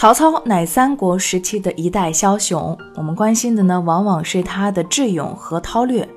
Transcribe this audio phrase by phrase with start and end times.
[0.00, 6.08] 曹操乃三国时期的一代枭雄，我们关心的呢，往往是他的智勇和韬略。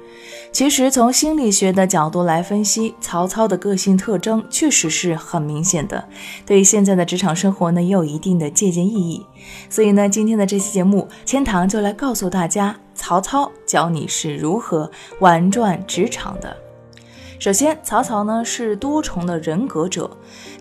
[0.53, 6.01] 其实从心理学的角度来分析，曹操的个性特征确实是很明显的，
[6.45, 9.25] 对于现在的职场生活呢，也有一定的借鉴意义。
[9.69, 16.55] 所以呢，今天的这期节目，千堂就来告诉大家，曹操教你是如何玩转职场的。
[17.43, 20.09] 首先，曹操呢是多重的人格者，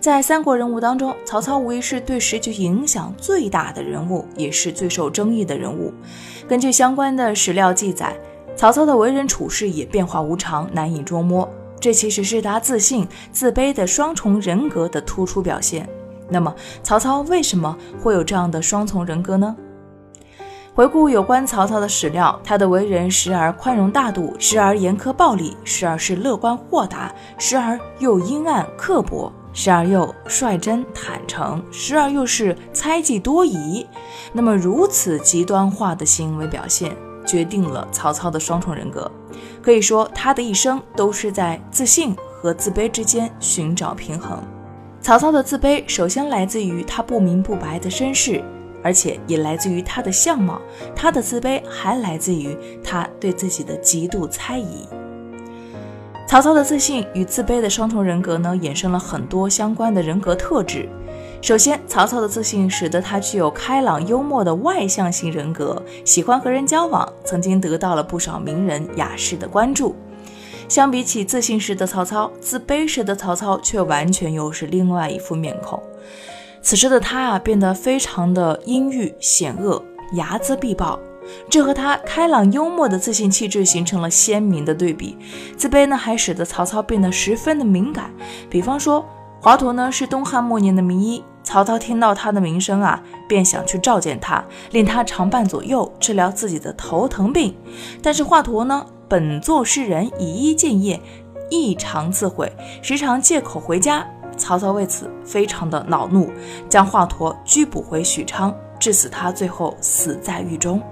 [0.01, 5.95] 在三国人物当中，曹操无疑是对时局影响最大的人物，也是最受争议的人物。
[6.49, 8.17] 根据相关的史料记载，
[8.57, 11.49] 曹操的为人处事也变化无常，难以捉摸。
[11.79, 15.89] 这其实是他自信、自卑的双重人格的突出表现。
[16.29, 19.57] 那么，曹操为什么会有这样的双重人格呢？
[20.75, 33.87] 回顾有关曹操的史料，他的为人时而宽容大度，时而严苛暴力，时而是乐观豁达，时而又阴暗刻薄，时而又率真坦诚，时而又是猜忌多疑。
[34.33, 39.11] 那么如此极端化的行为表现，决定了曹操的双重人格。
[39.61, 44.43] 可以说，他的一生都是在自信和自卑之间寻找平衡。
[45.03, 48.43] 曹操的自卑，首先来自于他不明不白的身世。
[48.83, 50.61] 而且也来自于他的相貌，
[50.95, 54.87] 他的自卑还来自于他对自己的极度猜疑。
[56.27, 60.89] 曹操的自信与自卑的双重人格呢，衍生了很多相关的人格特质。
[61.43, 69.95] 首先，曹操的自信使得他具有开朗幽默的外向型人格，喜欢和人交往，曾经得到了不少名人雅士的关注。
[70.69, 75.83] 相比起自信时的曹操，自卑时的曹操却完全又是另外一副面孔。
[76.63, 79.85] 此时的他啊，变得非常的阴郁险恶，
[80.15, 80.99] 睚眦必报，
[81.51, 85.19] 这和他开朗幽默的自信气质形成了鲜明的对比。
[85.57, 88.11] 自卑呢，还使得曹操变得十分的敏感。
[88.49, 89.05] 比方说，
[89.41, 97.55] 华佗呢是东汉末年的名医，曹操听到他的名声啊，便想去召见他，令他常伴左右治疗自己的头疼病。
[98.01, 101.01] 但是华佗呢，本作诗人，以医见业，
[101.51, 102.53] 异常自毁，
[102.83, 104.07] 时常借口回家。
[104.43, 106.29] 曹操为此非常的恼怒，
[106.69, 110.83] 将华佗拘捕回许昌，致使他最后死在狱中。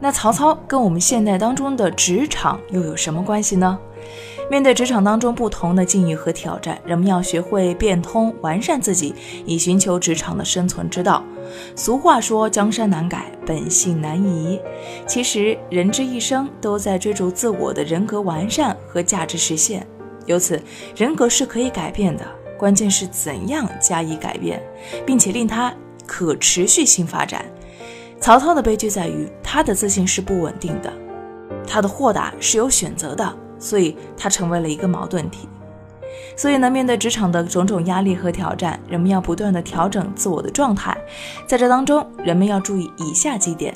[0.00, 3.78] 那曹操跟我们现代当中的职场又有什么关系呢？
[4.50, 9.14] 面对职场当中不同的境遇和挑战，人们要学会变通、完善自己，
[9.44, 11.22] 以寻求职场的生存之道。
[11.76, 14.60] 俗话说：“江山难改，本性难移。”
[15.06, 19.86] 其实，人之一生都在追逐自我的人格完善和价值实现。
[20.26, 20.60] 由此，
[20.96, 22.24] 人格是可以改变的。
[22.58, 24.62] 关键是怎样加以改变，
[25.04, 25.72] 并且令他
[26.06, 27.44] 可持续性发展。
[28.20, 30.92] 曹操的悲剧在于他的自信是不稳定的，
[31.66, 35.48] 他的豁达是有选择的，所以他成为了一个矛盾体。
[36.34, 40.96] 所以呢，面对职场的种种压力和挑战，人们要不断的调整自我的状态。
[41.46, 43.74] 在这当中，人们要注意以下几点：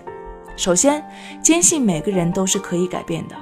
[0.56, 1.04] 首先，
[1.42, 3.36] 坚信每个人都是可以改变的，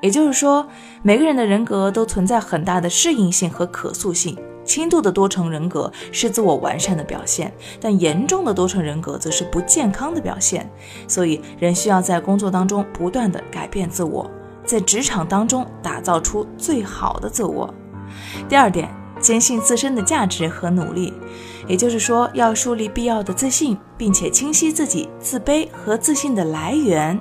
[0.00, 0.66] 也就是说，
[1.02, 4.38] 每个人的人格都存在很大的适应性和可塑性。
[4.68, 10.70] 轻度的多重人格是自我完善的表现，但严重的多重人格则是不健康的表现。
[11.08, 14.30] 所以，人需要在工作当中不断的改变自我，
[14.66, 17.72] 在职场当中打造出最好的自我。
[18.46, 21.14] 第二点，坚信自身的价值和努力，
[21.66, 27.18] 也就是说，要树立必要的自信，并且清晰自己自卑和自信的来源。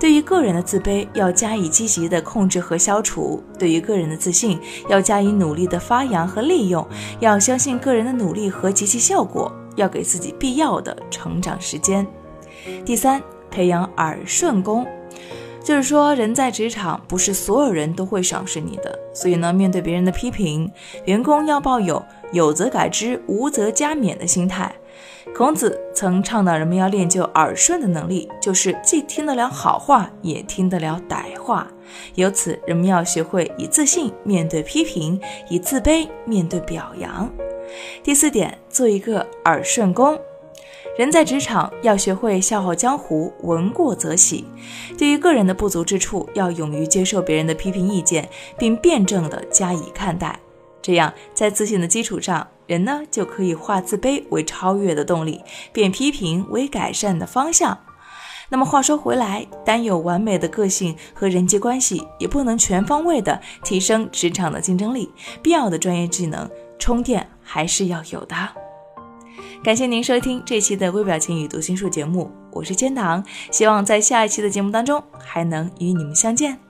[0.00, 6.84] 对于个人的自卑，要加以积极的控制和消除；对于个人的自信，要加以努力的发扬和利用。
[7.20, 12.06] 要相信个人的努力和及其效果，要给自己必要的成长时间。
[12.82, 14.86] 第三，培养耳顺功，
[15.62, 20.70] 就是说，人在职场，不是所有人都会赏识你的，所以呢，面对别人的批评，
[21.04, 22.02] 员工要抱有
[22.32, 24.74] 有则改之，无则加勉的心态。
[25.34, 31.66] 孔子曾倡导人们要练就耳顺的能力，就是既听得了好话，也听得了歹话。
[32.14, 37.30] 由此，人们要学会以自信面对批评，以自卑面对表扬。
[38.02, 40.18] 第四点，做一个耳顺公。
[40.98, 44.44] 人在职场要学会笑傲江湖，闻过则喜。
[44.98, 50.38] 对于个人的不足之处，要勇于接受别人的批评意见，并辩证的加以看待。
[50.82, 55.42] 这样在自信的基础上，人呢就可以化自卑为超越的动力，
[55.72, 57.78] 变批评为改善的方向。
[58.48, 65.08] 那么话说回来，单有完美的个性和人际关系，也不能全方位的提升职场的竞争力。
[65.40, 68.34] 必要的专业技能充电还是要有的。
[69.62, 73.22] 感谢您收听这期的微表情与读心术节目，我是千堂，
[73.52, 76.69] 希望在下一期的节目当中还能与你们相见。